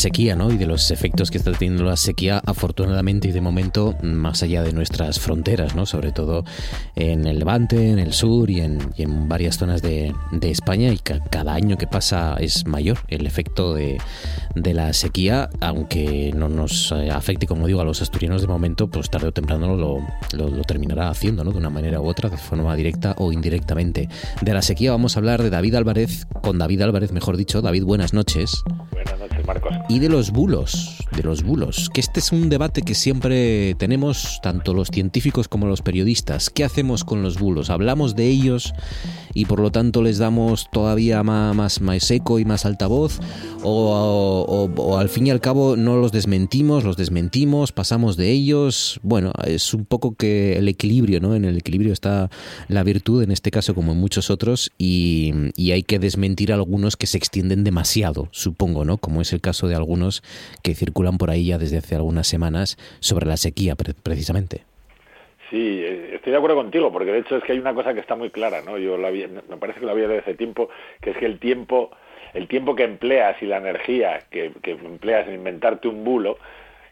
[0.00, 0.50] Sequía ¿no?
[0.50, 4.62] y de los efectos que está teniendo la sequía, afortunadamente y de momento, más allá
[4.62, 5.86] de nuestras fronteras, ¿no?
[5.86, 6.44] sobre todo
[6.96, 10.90] en el Levante, en el sur y en, en varias zonas de, de España.
[10.92, 13.98] Y ca- cada año que pasa es mayor el efecto de,
[14.54, 18.88] de la sequía, aunque no nos eh, afecte, como digo, a los asturianos de momento,
[18.88, 19.98] pues tarde o temprano lo,
[20.32, 21.52] lo- lo terminará haciendo ¿no?
[21.52, 24.08] de una manera u otra, de forma directa o indirectamente.
[24.40, 27.60] De la sequía vamos a hablar de David Álvarez, con David Álvarez, mejor dicho.
[27.60, 28.62] David, buenas noches.
[28.92, 29.29] Buenas noches.
[29.90, 34.38] Y de los bulos, de los bulos, que este es un debate que siempre tenemos
[34.40, 36.48] tanto los científicos como los periodistas.
[36.48, 37.70] ¿Qué hacemos con los bulos?
[37.70, 38.72] ¿Hablamos de ellos
[39.34, 43.18] y por lo tanto les damos todavía más, más, más eco y más altavoz?
[43.64, 49.00] O, o- al fin y al cabo no los desmentimos, los desmentimos, pasamos de ellos?
[49.02, 51.34] Bueno, es un poco que el equilibrio, ¿no?
[51.34, 52.30] En el equilibrio está
[52.68, 55.32] la virtud, en este caso como en muchos otros, y
[55.72, 58.96] hay que desmentir algunos que se extienden demasiado, supongo, ¿no?
[58.96, 60.22] Como es el caso de algunos
[60.62, 64.62] que circulan por ahí ya desde hace algunas semanas sobre la sequía, pre- precisamente.
[65.50, 68.00] Sí, eh, estoy de acuerdo contigo, porque de hecho es que hay una cosa que
[68.00, 68.78] está muy clara, ¿no?
[68.78, 70.68] Yo la había- me parece que lo había desde hace tiempo,
[71.00, 71.90] que es que el tiempo,
[72.34, 76.38] el tiempo que empleas y la energía que, que empleas en inventarte un bulo,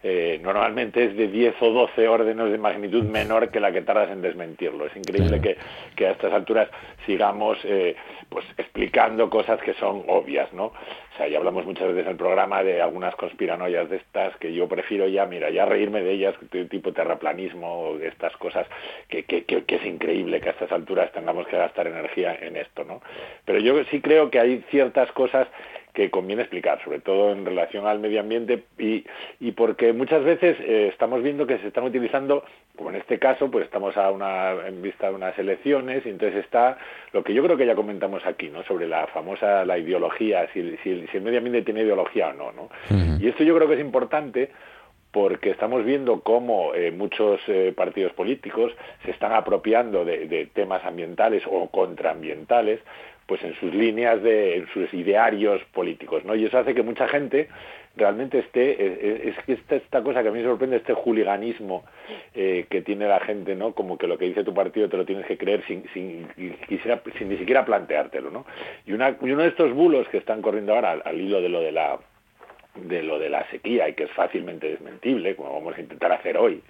[0.02, 4.10] eh, normalmente es de 10 o 12 órdenes de magnitud menor que la que tardas
[4.10, 4.86] en desmentirlo.
[4.86, 5.56] Es increíble que,
[5.96, 6.68] que a estas alturas
[7.06, 7.96] sigamos eh,
[8.28, 10.66] pues explicando cosas que son obvias, ¿no?
[10.66, 14.52] O sea, ya hablamos muchas veces en el programa de algunas conspiranoias de estas que
[14.52, 18.68] yo prefiero ya, mira, ya reírme de ellas, de tipo terraplanismo, de estas cosas,
[19.08, 22.56] que, que, que, que es increíble que a estas alturas tengamos que gastar energía en
[22.56, 23.02] esto, ¿no?
[23.44, 25.48] Pero yo sí creo que hay ciertas cosas
[25.98, 29.04] que conviene explicar, sobre todo en relación al medio ambiente y,
[29.40, 32.44] y porque muchas veces eh, estamos viendo que se están utilizando,
[32.76, 36.44] como en este caso, pues estamos a una, en vista de unas elecciones y entonces
[36.44, 36.78] está
[37.12, 38.62] lo que yo creo que ya comentamos aquí, ¿no?
[38.62, 42.52] Sobre la famosa, la ideología, si, si, si el medio ambiente tiene ideología o no,
[42.52, 42.68] ¿no?
[43.18, 44.50] Y esto yo creo que es importante
[45.10, 48.70] porque estamos viendo cómo eh, muchos eh, partidos políticos
[49.04, 52.78] se están apropiando de, de temas ambientales o contraambientales
[53.28, 57.06] pues en sus líneas de en sus idearios políticos no y eso hace que mucha
[57.06, 57.48] gente
[57.94, 61.84] realmente esté es, que esta, esta cosa que a mí me sorprende este juliganismo
[62.34, 65.04] eh, que tiene la gente no como que lo que dice tu partido te lo
[65.04, 66.26] tienes que creer sin sin,
[66.66, 68.46] quisiera, sin ni siquiera planteártelo no
[68.86, 71.50] y una y uno de estos bulos que están corriendo ahora al, al hilo de
[71.50, 71.98] lo de la
[72.74, 76.36] de lo de la sequía y que es fácilmente desmentible, como vamos a intentar hacer
[76.36, 76.62] hoy,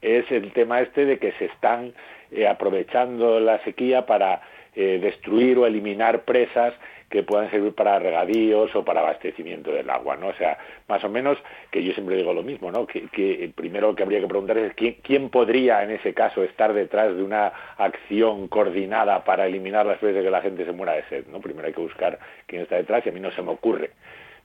[0.00, 1.92] es el tema este de que se están
[2.30, 4.42] eh, aprovechando la sequía para
[4.74, 6.74] eh, destruir o eliminar presas
[7.10, 10.28] que puedan servir para regadíos o para abastecimiento del agua, ¿no?
[10.28, 10.56] O sea,
[10.88, 11.36] más o menos,
[11.70, 12.86] que yo siempre digo lo mismo, ¿no?
[12.86, 16.72] Que, que primero que habría que preguntar es quién, quién podría en ese caso estar
[16.72, 20.94] detrás de una acción coordinada para eliminar las presas de que la gente se muera
[20.94, 21.40] de sed, ¿no?
[21.40, 23.90] Primero hay que buscar quién está detrás y a mí no se me ocurre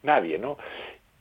[0.03, 0.57] nadie, ¿no?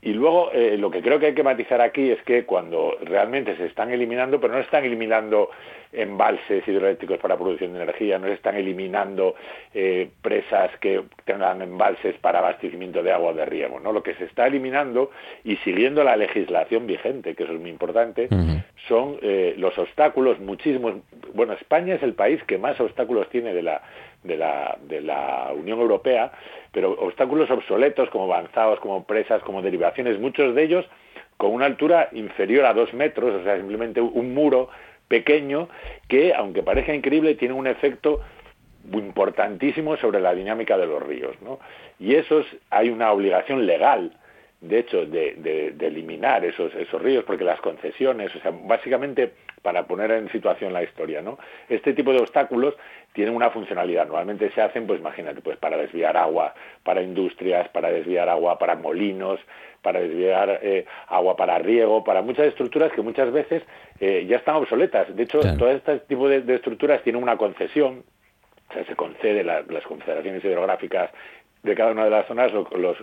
[0.07, 3.57] Y luego eh, lo que creo que hay que matizar aquí es que cuando realmente
[3.57, 5.51] se están eliminando, pero no se están eliminando
[5.93, 9.35] embalses hidroeléctricos para producción de energía, no se están eliminando
[9.75, 13.91] eh, presas que tengan embalses para abastecimiento de agua de riego, ¿no?
[13.91, 15.11] Lo que se está eliminando
[15.43, 18.29] y siguiendo la legislación vigente, que eso es muy importante,
[18.87, 20.95] son eh, los obstáculos, muchísimos.
[21.35, 23.83] Bueno, España es el país que más obstáculos tiene de la,
[24.23, 26.33] de la, de la Unión Europea,
[26.73, 30.87] pero obstáculos obsoletos como avanzados, como presas, como derivaciones, muchos de ellos
[31.37, 34.69] con una altura inferior a dos metros, o sea, simplemente un muro
[35.09, 35.69] pequeño
[36.09, 38.21] que, aunque parezca increíble, tiene un efecto
[38.93, 41.37] importantísimo sobre la dinámica de los ríos.
[41.43, 41.59] ¿no?
[41.99, 44.13] Y eso hay una obligación legal,
[44.61, 49.33] de hecho, de, eliminar esos, esos ríos, porque las concesiones, o sea, básicamente,
[49.67, 51.41] para poner en situación la historia, ¿no?
[51.69, 52.77] Este tipo de obstáculos
[53.13, 54.07] tienen una funcionalidad.
[54.07, 56.55] Normalmente se hacen, pues imagínate, pues para desviar agua
[56.85, 59.41] para industrias, para desviar agua para molinos,
[59.83, 63.65] para desviar eh, agua para riego, para muchas estructuras que muchas veces
[63.99, 65.17] eh, ya están obsoletas.
[65.17, 68.05] De hecho, todo este tipo de, estructuras tienen una concesión,
[68.71, 71.11] o sea, se concede las confederaciones hidrográficas
[71.65, 72.97] de cada una de las zonas los,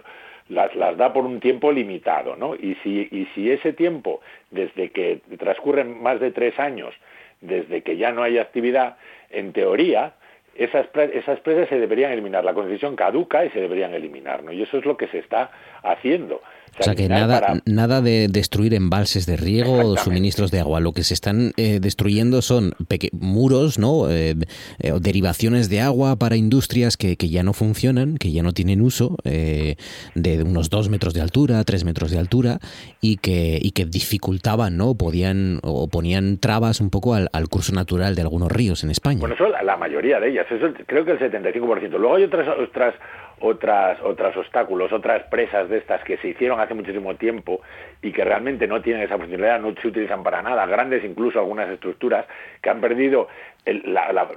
[0.50, 2.56] las, las, da por un tiempo limitado, ¿no?
[2.56, 6.94] Y si, y si ese tiempo, desde que transcurren más de tres años,
[7.42, 8.98] desde que ya no hay actividad,
[9.30, 10.14] en teoría,
[10.56, 12.44] esas, esas presas se deberían eliminar.
[12.44, 14.52] La concesión caduca y se deberían eliminar, ¿no?
[14.52, 15.52] Y eso es lo que se está
[15.82, 16.42] haciendo.
[16.80, 20.80] O sea, que nada, nada de destruir embalses de riego o suministros de agua.
[20.80, 22.74] Lo que se están eh, destruyendo son
[23.12, 24.10] muros, ¿no?
[24.10, 24.36] Eh,
[24.80, 28.82] eh, derivaciones de agua para industrias que, que, ya no funcionan, que ya no tienen
[28.82, 32.60] uso, de unos dos metros de altura, tres metros de altura,
[33.02, 34.96] y que, y que dificultaban, ¿no?
[34.96, 39.20] Podían o ponían trabas un poco al, curso natural de algunos ríos en España.
[39.20, 41.90] Bueno, eso la mayoría de ellas, eso creo que el 75%.
[41.98, 42.96] Luego hay otras, otras
[43.46, 47.62] otras, otros obstáculos, otras presas de estas que se hicieron hace muchísimo tiempo
[48.02, 51.70] y que realmente no tienen esa funcionalidad, no se utilizan para nada, grandes incluso algunas
[51.70, 52.26] estructuras
[52.62, 53.28] que han perdido,
[53.66, 54.30] la,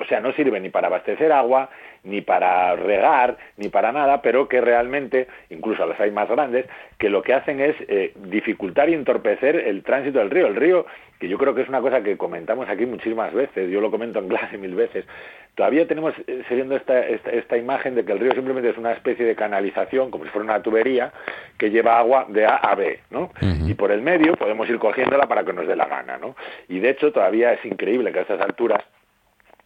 [0.00, 1.70] o sea, no sirven ni para abastecer agua,
[2.02, 6.66] ni para regar, ni para nada, pero que realmente, incluso las hay más grandes,
[6.98, 10.46] que lo que hacen es eh, dificultar y entorpecer el tránsito del río.
[10.46, 10.86] El río,
[11.20, 14.18] que yo creo que es una cosa que comentamos aquí muchísimas veces, yo lo comento
[14.18, 15.04] en clase mil veces,
[15.58, 19.26] todavía tenemos eh, siguiendo esta, esta, imagen de que el río simplemente es una especie
[19.26, 21.12] de canalización, como si fuera una tubería,
[21.58, 23.32] que lleva agua de A a B, ¿no?
[23.66, 26.36] Y por el medio podemos ir cogiéndola para que nos dé la gana, ¿no?
[26.68, 28.84] Y de hecho todavía es increíble que a estas alturas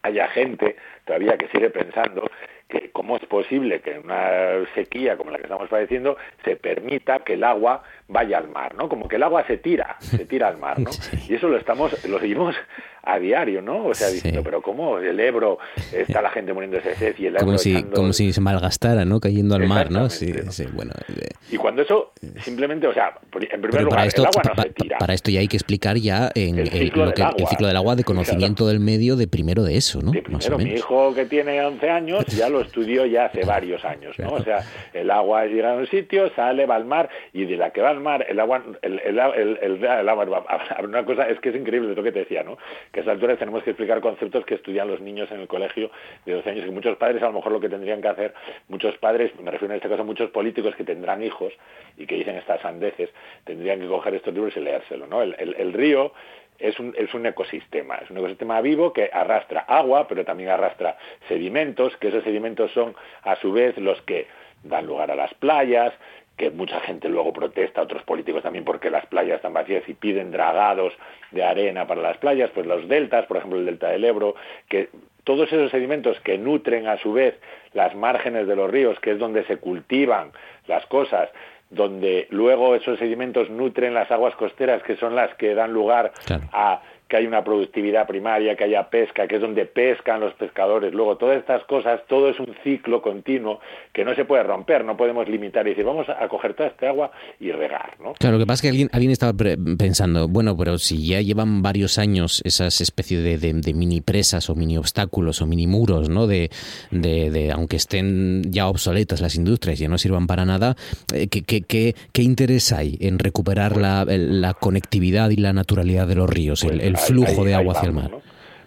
[0.01, 2.27] haya gente todavía que sigue pensando
[2.67, 7.19] que cómo es posible que en una sequía como la que estamos padeciendo se permita
[7.19, 8.89] que el agua vaya al mar, ¿no?
[8.89, 10.89] Como que el agua se tira, se tira al mar, ¿no?
[11.29, 12.55] Y eso lo estamos, lo seguimos
[13.03, 13.87] a diario, ¿no?
[13.87, 15.59] O sea, diciendo, pero ¿cómo el Ebro
[15.91, 19.19] está la gente muriendo de sed y el como si, como si se malgastara, ¿no?
[19.19, 20.09] Cayendo al mar, ¿no?
[20.09, 20.93] Sí, sí, bueno.
[21.09, 24.97] Eh, y cuando eso simplemente, o sea, en primer lugar, el agua no se tira.
[24.99, 27.35] Para esto ya hay que explicar ya en el ciclo, del, agua.
[27.37, 30.11] el ciclo del agua de conocimiento del medio de primero de eso, ¿no?
[30.11, 34.17] De primero, mi hijo que tiene 11 años ya lo estudió ya hace varios años,
[34.17, 34.33] ¿no?
[34.33, 34.63] O sea,
[34.93, 37.89] el agua llega a un sitio, sale, va al mar y de la que va
[37.89, 40.45] al mar, el agua, el, el, el, el agua
[40.83, 42.57] una cosa, es que es increíble lo que te decía, ¿no?
[42.93, 45.89] Que a esas alturas tenemos que explicar conceptos que estudian los niños en el colegio
[46.25, 48.33] de 12 años y muchos padres a lo mejor lo que tendrían que hacer,
[48.69, 51.51] muchos padres, me refiero en este caso a muchos políticos que tendrán hijos
[51.97, 53.09] y que dicen estas sandeces,
[53.45, 55.07] tendrían que coger estos libros y leérselo.
[55.07, 55.23] ¿no?
[55.23, 56.13] El, el, río
[56.59, 60.95] es un, es un, ecosistema, es un ecosistema vivo que arrastra agua, pero también arrastra
[61.27, 64.27] sedimentos, que esos sedimentos son a su vez los que
[64.63, 65.93] dan lugar a las playas,
[66.37, 70.31] que mucha gente luego protesta, otros políticos también porque las playas están vacías y piden
[70.31, 70.93] dragados
[71.31, 74.35] de arena para las playas, pues los deltas, por ejemplo el delta del Ebro,
[74.67, 74.89] que
[75.23, 77.39] todos esos sedimentos que nutren a su vez
[77.73, 80.31] las márgenes de los ríos, que es donde se cultivan
[80.67, 81.29] las cosas,
[81.69, 86.13] donde luego esos sedimentos nutren las aguas costeras, que son las que dan lugar
[86.51, 86.81] a
[87.13, 90.95] que hay una productividad primaria, que haya pesca, que es donde pescan los pescadores.
[90.95, 93.59] Luego, todas estas cosas, todo es un ciclo continuo
[93.93, 96.89] que no se puede romper, no podemos limitar y decir, vamos a coger toda esta
[96.89, 97.97] agua y regar.
[97.99, 98.13] ¿no?
[98.13, 99.31] Claro, lo que pasa es que alguien, alguien estaba
[99.77, 104.79] pensando, bueno, pero si ya llevan varios años esas especies de, mini presas o mini
[104.79, 106.25] obstáculos o mini muros, ¿no?
[106.25, 106.49] De,
[106.89, 110.75] de, aunque estén ya obsoletas las industrias ya no sirvan para nada,
[111.13, 116.15] eh, ¿qué, qué, qué, interés hay en recuperar la, la, conectividad y la naturalidad de
[116.15, 118.11] los ríos, el flujo de agua hacia el mar.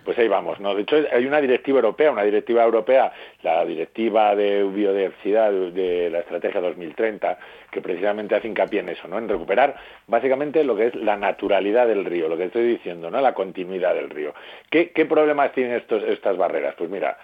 [0.07, 0.73] Pues ahí vamos, ¿no?
[0.73, 3.13] De hecho, hay una directiva europea, una directiva europea,
[3.43, 7.37] la directiva de biodiversidad de la Estrategia 2030,
[7.73, 9.19] que precisamente hace hincapié en eso, ¿no?
[9.19, 9.75] En recuperar
[10.07, 13.21] básicamente lo que es la naturalidad del río, lo que estoy diciendo, ¿no?
[13.21, 14.33] La continuidad del río.
[14.71, 16.77] ¿Qué, qué problemas tienen estos, estas barreras?
[16.79, 17.19] Pues mira,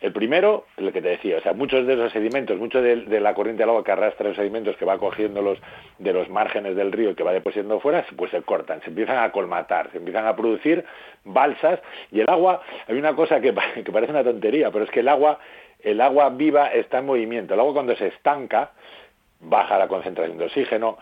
[0.00, 3.34] el primero, lo que te decía, o sea, muchos de esos sedimentos, mucho de, la
[3.34, 5.58] corriente del agua que arrastra los sedimentos que va cogiendo los,
[5.98, 9.18] de los márgenes del río y que va depositando fuera, pues se cortan, se empiezan
[9.18, 10.84] a colmatar, se empiezan a producir
[11.24, 11.80] balsas
[12.12, 13.52] y el agua, hay una cosa que,
[13.84, 15.40] que parece una tontería, pero es que el agua,
[15.80, 17.54] el agua viva está en movimiento.
[17.54, 18.70] El agua cuando se estanca,
[19.40, 20.98] baja la concentración de oxígeno,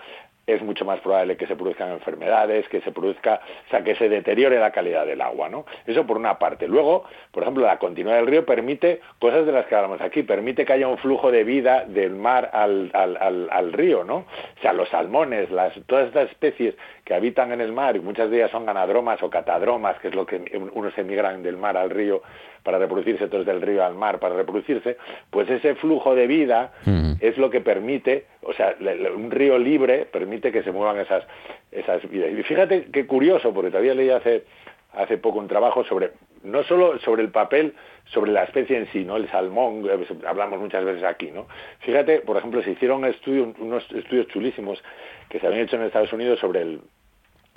[0.46, 4.08] es mucho más probable que se produzcan enfermedades, que se produzca, o sea, que se
[4.08, 5.66] deteriore la calidad del agua, ¿no?
[5.86, 6.68] Eso por una parte.
[6.68, 10.64] Luego, por ejemplo, la continuidad del río permite cosas de las que hablamos aquí, permite
[10.64, 14.18] que haya un flujo de vida del mar al, al, al, río, ¿no?
[14.18, 18.30] O sea, los salmones, las, todas estas especies que habitan en el mar, y muchas
[18.30, 20.36] de ellas son ganadromas o catadromas, que es lo que
[20.74, 22.22] unos emigran del mar al río
[22.62, 24.96] para reproducirse, otros del río al mar para reproducirse,
[25.30, 26.72] pues ese flujo de vida
[27.20, 28.74] es lo que permite, o sea,
[29.14, 31.24] un río libre permite que se muevan esas,
[31.70, 32.30] esas vidas.
[32.30, 34.44] Y fíjate qué curioso, porque todavía leí hace,
[34.92, 36.12] hace poco un trabajo sobre,
[36.42, 37.74] no solo sobre el papel,
[38.06, 39.16] sobre la especie en sí, ¿no?
[39.16, 41.46] El salmón, eh, hablamos muchas veces aquí, ¿no?
[41.80, 44.82] Fíjate, por ejemplo, se hicieron estudios, unos estudios chulísimos
[45.28, 46.80] que se habían hecho en Estados Unidos sobre el,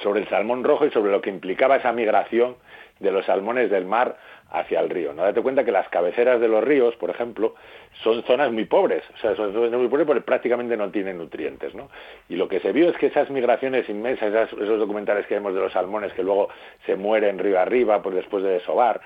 [0.01, 2.55] sobre el salmón rojo y sobre lo que implicaba esa migración
[2.99, 4.17] de los salmones del mar
[4.51, 5.13] hacia el río.
[5.13, 5.23] ¿no?
[5.23, 7.55] Date cuenta que las cabeceras de los ríos, por ejemplo,
[8.03, 11.75] son zonas muy pobres, o sea, son zonas muy pobres porque prácticamente no tienen nutrientes,
[11.75, 11.89] ¿no?
[12.29, 15.61] Y lo que se vio es que esas migraciones inmensas, esos documentales que vemos de
[15.61, 16.49] los salmones que luego
[16.85, 19.01] se mueren río arriba pues después de desovar,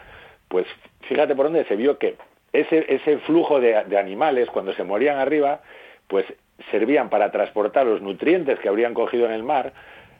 [0.47, 0.65] pues
[1.01, 2.15] fíjate por dónde se vio que
[2.53, 5.61] ese, ese flujo de, de animales, cuando se morían arriba,
[6.07, 6.25] pues
[6.71, 9.73] servían para transportar los nutrientes que habrían cogido en el mar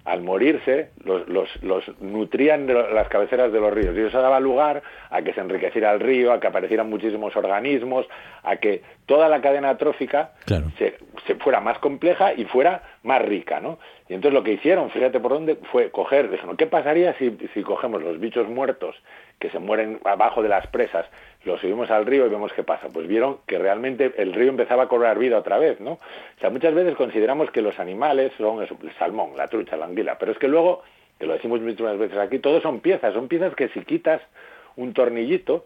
[0.06, 3.96] al morirse, los, los, los, nutrían las cabeceras de los ríos.
[3.96, 8.06] Y eso daba lugar a que se enriqueciera el río, a que aparecieran muchísimos organismos,
[8.44, 13.62] a que toda la cadena trófica se, se, fuera más compleja y fuera más rica,
[13.62, 13.80] ¿no?
[14.10, 17.64] Y entonces lo que hicieron, fíjate por dónde, fue coger, dijeron, ¿qué pasaría si, si
[17.64, 18.96] cogemos los bichos muertos
[19.44, 21.06] que se mueren abajo de las presas
[21.44, 22.88] lo subimos al río y vemos qué pasa.
[22.88, 25.92] Pues vieron que realmente el río empezaba a cobrar vida otra vez, ¿no?
[25.92, 30.18] O sea, muchas veces consideramos que los animales son el salmón, la trucha, la anguila,
[30.18, 30.84] pero es que luego,
[31.20, 34.22] que lo decimos muchas veces aquí, todos son piezas, son piezas que si quitas
[34.78, 35.66] un tornillito,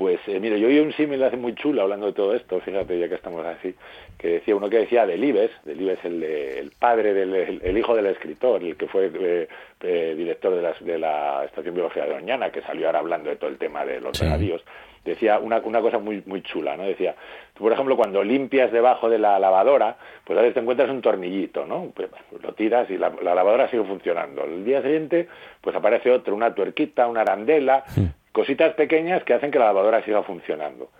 [0.00, 2.98] pues eh, mire, yo oí un símil hace muy chulo hablando de todo esto, fíjate
[2.98, 3.74] ya que estamos así,
[4.16, 8.64] que decía uno que decía Delibes, Delibes el, el padre del el, hijo del escritor,
[8.64, 9.46] el que fue eh,
[9.82, 13.36] eh, director de la, de la Estación Biológica de Doñana, que salió ahora hablando de
[13.36, 14.64] todo el tema de los regadíos,
[15.04, 16.84] decía una, una cosa muy, muy chula, ¿no?
[16.84, 17.14] Decía,
[17.52, 21.02] tú por ejemplo cuando limpias debajo de la lavadora, pues a veces te encuentras un
[21.02, 21.92] tornillito, ¿no?
[21.94, 24.44] Pues, pues lo tiras y la, lavadora sigue funcionando.
[24.44, 25.28] El día siguiente,
[25.60, 27.84] pues aparece otro, una tuerquita, una arandela,
[28.32, 30.90] cositas pequeñas que hacen que la lavadora siga funcionando.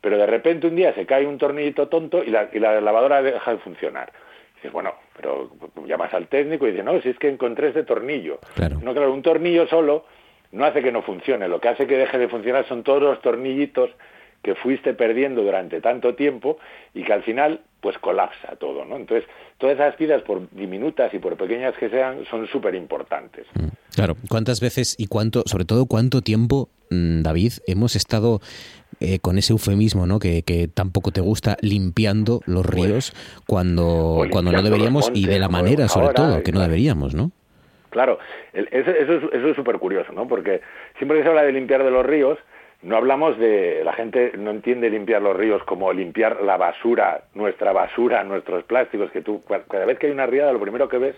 [0.00, 3.22] Pero de repente un día se cae un tornillito tonto y la, y la lavadora
[3.22, 4.12] deja de funcionar.
[4.56, 5.50] dices, bueno, pero
[5.86, 8.40] llamas al técnico y dices, no, si es que encontré este tornillo.
[8.82, 10.04] No, claro, un tornillo solo
[10.52, 13.20] no hace que no funcione, lo que hace que deje de funcionar son todos los
[13.20, 13.90] tornillitos
[14.42, 16.58] que fuiste perdiendo durante tanto tiempo
[16.94, 18.96] y que al final pues colapsa todo, ¿no?
[18.96, 19.28] Entonces,
[19.58, 23.46] todas esas vidas, por diminutas y por pequeñas que sean, son súper importantes.
[23.54, 28.40] Mm, claro, ¿cuántas veces y cuánto, sobre todo cuánto tiempo, David, hemos estado
[28.98, 30.18] eh, con ese eufemismo, ¿no?
[30.18, 33.12] Que, que, tampoco te gusta, limpiando los pues, ríos
[33.46, 37.30] cuando, cuando no deberíamos y de la manera, sobre todo, que no deberíamos, ¿no?
[37.90, 38.18] Claro,
[38.52, 38.90] eso,
[39.32, 40.28] es súper curioso, ¿no?
[40.28, 40.60] Porque
[40.98, 42.38] siempre que se habla de limpiar de los ríos,
[42.82, 47.72] no hablamos de, la gente no entiende limpiar los ríos como limpiar la basura, nuestra
[47.72, 51.16] basura, nuestros plásticos, que tú, cada vez que hay una riada, lo primero que ves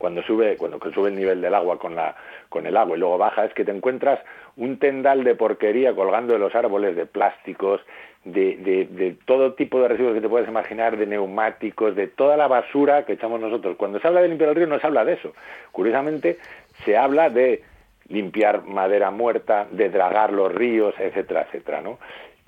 [0.00, 2.16] cuando sube, cuando sube el nivel del agua con, la,
[2.48, 4.18] con el agua y luego baja, es que te encuentras
[4.56, 7.82] un tendal de porquería colgando de los árboles, de plásticos,
[8.24, 12.48] de, de, todo tipo de residuos que te puedes imaginar, de neumáticos, de toda la
[12.48, 13.76] basura que echamos nosotros.
[13.76, 15.34] Cuando se habla de limpiar el río no se habla de eso.
[15.70, 16.38] Curiosamente,
[16.86, 17.62] se habla de
[18.08, 21.98] limpiar madera muerta, de dragar los ríos, etcétera, etcétera, ¿no?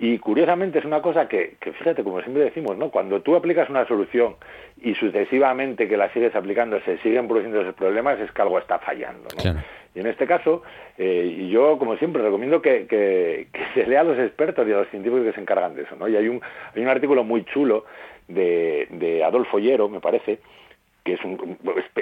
[0.02, 2.90] Y curiosamente es una cosa que, que, fíjate, como siempre decimos, ¿no?
[2.90, 4.34] Cuando tú aplicas una solución
[4.82, 8.80] y sucesivamente que la sigues aplicando se siguen produciendo esos problemas, es que algo está
[8.80, 9.60] fallando, ¿no?
[9.94, 10.64] Y en este caso,
[10.98, 14.88] eh, yo, como siempre, recomiendo que, que, se lea a los expertos y a los
[14.88, 15.94] científicos que se encargan de eso.
[15.94, 16.08] ¿no?
[16.08, 16.40] Y hay un,
[16.74, 17.84] hay un artículo muy chulo
[18.26, 20.40] de, de Adolfo Hierro, me parece,
[21.04, 21.58] que es un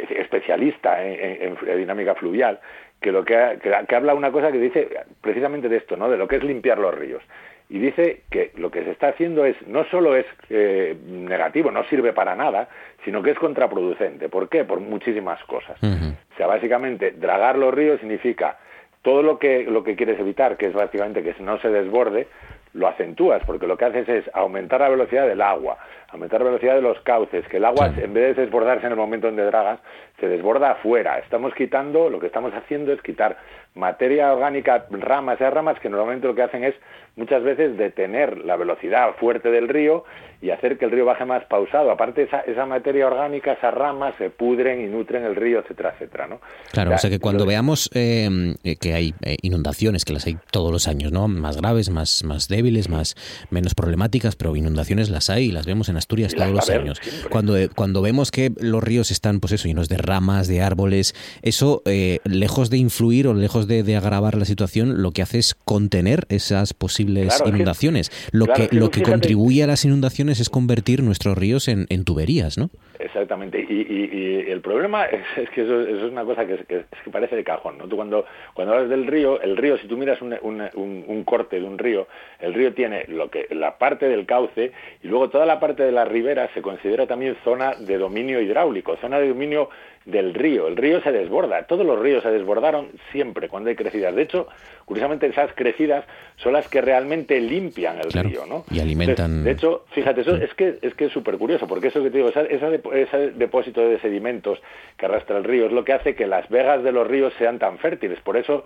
[0.08, 2.60] especialista en, dinámica fluvial,
[2.98, 4.88] que lo que, que, habla una cosa que dice
[5.20, 6.08] precisamente de esto, ¿no?
[6.08, 7.22] De lo que es limpiar los ríos.
[7.70, 11.84] Y dice que lo que se está haciendo es no solo es eh, negativo, no
[11.84, 12.68] sirve para nada,
[13.04, 14.28] sino que es contraproducente.
[14.28, 14.64] ¿Por qué?
[14.64, 15.78] Por muchísimas cosas.
[15.80, 18.58] O sea, básicamente, dragar los ríos significa
[19.02, 22.26] todo lo que, lo que quieres evitar, que es básicamente que no se desborde,
[22.72, 25.78] lo acentúas, porque lo que haces es aumentar la velocidad del agua,
[26.12, 28.98] aumentar la velocidad de los cauces, que el agua, en vez de desbordarse en el
[28.98, 29.80] momento donde dragas,
[30.18, 31.18] se desborda afuera.
[31.18, 33.38] Estamos quitando, lo que estamos haciendo es quitar
[33.74, 36.74] materia orgánica, ramas, esas ramas que normalmente lo que hacen es
[37.16, 40.04] muchas veces detener la velocidad fuerte del río
[40.42, 41.90] y hacer que el río baje más pausado.
[41.90, 46.26] Aparte, esa, esa materia orgánica, esas ramas se pudren y nutren el río, etcétera, etcétera,
[46.26, 46.40] ¿no?
[46.72, 50.38] Claro, o sea, que cuando veamos em, eh, que hay eh, inundaciones, que las hay
[50.50, 51.28] todos los años, ¿no?
[51.28, 53.16] Más graves, más, más débiles, más
[53.50, 57.00] menos problemáticas, pero inundaciones las hay y las vemos en Asturias todos los años.
[57.30, 61.82] Cuando, cuando vemos que los ríos están, pues eso, llenos de ramas, de árboles, eso,
[61.86, 66.24] eh, lejos de influir o lejos de, agravar la situación, lo que hace es contener
[66.28, 68.10] esas posibles inundaciones.
[68.32, 72.56] lo que, lo que contribuye a las inundaciones es convertir nuestros ríos en, en tuberías,
[72.56, 72.70] ¿no?
[73.00, 73.66] Exactamente.
[73.68, 77.78] Y, el problema es, que eso, es una cosa que, que, parece de cajón.
[77.78, 77.86] ¿no?
[77.86, 81.66] Tú cuando, cuando hablas del río, el río, si tú miras un, un, corte de
[81.66, 82.08] un río,
[82.40, 85.89] el río tiene lo que la parte del cauce y luego toda la parte de
[85.90, 89.70] la ribera se considera también zona de dominio hidráulico, zona de dominio
[90.04, 90.66] del río.
[90.66, 94.14] El río se desborda, todos los ríos se desbordaron siempre cuando hay crecidas.
[94.14, 94.48] De hecho,
[94.84, 96.04] curiosamente esas crecidas
[96.36, 98.64] son las que realmente limpian el río, ¿no?
[98.70, 99.44] Y alimentan.
[99.44, 102.18] de hecho, fíjate, eso es que es que es súper curioso, porque eso que te
[102.18, 104.60] digo, ese depósito de sedimentos
[104.96, 107.58] que arrastra el río es lo que hace que las vegas de los ríos sean
[107.58, 108.18] tan fértiles.
[108.20, 108.64] Por eso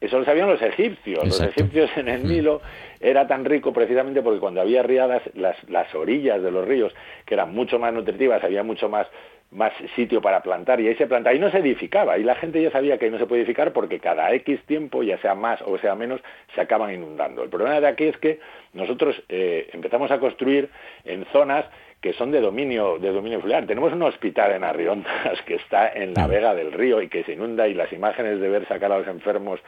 [0.00, 1.24] eso lo sabían los egipcios.
[1.24, 2.28] Los egipcios en el mm.
[2.28, 2.60] Nilo
[3.00, 7.34] era tan rico precisamente porque cuando había riadas, las, las orillas de los ríos, que
[7.34, 9.06] eran mucho más nutritivas, había mucho más
[9.54, 12.60] más sitio para plantar y ahí se planta, ahí no se edificaba y la gente
[12.60, 15.62] ya sabía que ahí no se puede edificar porque cada X tiempo, ya sea más
[15.62, 16.20] o sea menos,
[16.54, 17.44] se acaban inundando.
[17.44, 18.40] El problema de aquí es que
[18.72, 20.70] nosotros eh, empezamos a construir
[21.04, 21.64] en zonas
[22.04, 23.66] que son de dominio de dominio fluvial.
[23.66, 27.32] Tenemos un hospital en Arriondas que está en la vega del río y que se
[27.32, 29.58] inunda y las imágenes de ver sacar a los enfermos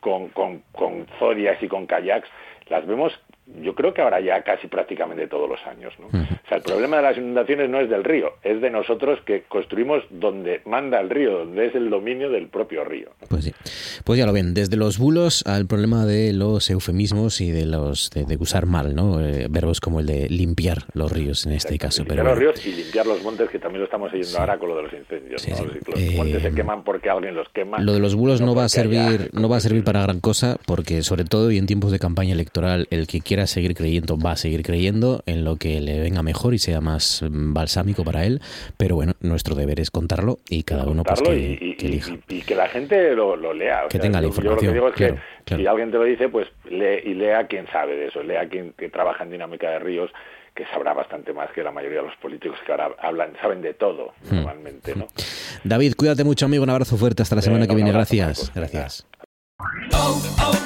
[0.00, 2.30] con, con, con zodias y con kayaks
[2.70, 3.12] las vemos
[3.46, 5.94] yo creo que ahora ya casi prácticamente todos los años.
[6.00, 6.06] ¿no?
[6.06, 9.42] O sea, el problema de las inundaciones no es del río, es de nosotros que
[9.42, 13.10] construimos donde manda el río, donde es el dominio del propio río.
[13.28, 13.52] Pues sí,
[14.04, 18.10] pues ya lo ven, desde los bulos al problema de los eufemismos y de los
[18.10, 19.20] de, usar mal, ¿no?
[19.20, 22.02] Eh, verbos como el de limpiar los ríos en este caso.
[22.02, 24.76] Limpiar los ríos y limpiar los montes, que también lo estamos oyendo ahora con lo
[24.76, 25.48] de los incendios.
[25.48, 27.78] Los montes se eh, queman porque alguien los quema.
[27.78, 30.58] Lo de los bulos no, va a servir, no va a servir para gran cosa,
[30.66, 34.16] porque sobre todo y en tiempos de campaña electoral, el que quiera quiera seguir creyendo,
[34.18, 38.24] va a seguir creyendo en lo que le venga mejor y sea más balsámico para
[38.24, 38.40] él.
[38.78, 42.16] Pero bueno, nuestro deber es contarlo y cada uno pues que, y, elija.
[42.28, 43.88] Y, que la gente lo, lea.
[43.90, 44.74] que tenga la información.
[44.74, 47.46] Yo lo que digo es que si alguien te lo dice, pues lee y lea
[47.46, 50.10] quien sabe de eso, lea quien que trabaja en dinámica de ríos
[50.54, 53.74] que sabrá bastante más que la mayoría de los políticos que ahora hablan, saben de
[53.74, 54.36] todo hmm.
[54.36, 55.08] normalmente, ¿no?
[55.64, 56.64] David, cuídate mucho, amigo.
[56.64, 57.22] Un abrazo fuerte.
[57.22, 57.92] Hasta la semana que viene.
[57.92, 58.50] Gracias.
[58.54, 59.06] Gracias.
[59.92, 60.65] Oh, oh,